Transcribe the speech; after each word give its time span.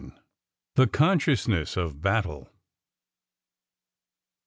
THE 0.73 0.87
CONSCIOUSNESS 0.87 1.77
OF 1.77 2.01
BATTLE. 2.01 2.49